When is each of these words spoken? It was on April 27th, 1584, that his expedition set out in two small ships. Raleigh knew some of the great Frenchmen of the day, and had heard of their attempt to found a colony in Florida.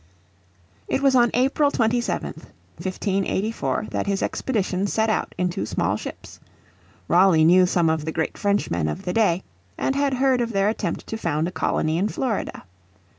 It 0.87 1.03
was 1.03 1.13
on 1.13 1.29
April 1.35 1.69
27th, 1.69 2.45
1584, 2.81 3.85
that 3.91 4.07
his 4.07 4.23
expedition 4.23 4.87
set 4.87 5.11
out 5.11 5.35
in 5.37 5.47
two 5.47 5.67
small 5.67 5.95
ships. 5.95 6.39
Raleigh 7.07 7.45
knew 7.45 7.67
some 7.67 7.87
of 7.87 8.03
the 8.03 8.11
great 8.11 8.35
Frenchmen 8.35 8.87
of 8.87 9.03
the 9.05 9.13
day, 9.13 9.43
and 9.77 9.95
had 9.95 10.15
heard 10.15 10.41
of 10.41 10.53
their 10.53 10.69
attempt 10.69 11.05
to 11.05 11.17
found 11.17 11.47
a 11.47 11.51
colony 11.51 11.99
in 11.99 12.07
Florida. 12.07 12.63